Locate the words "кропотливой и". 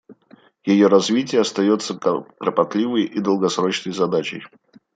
1.95-3.19